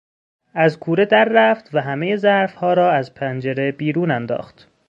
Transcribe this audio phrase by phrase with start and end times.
[0.53, 4.67] از کوره در رفت و همه ظرفها را از پنجره بیرون انداخت.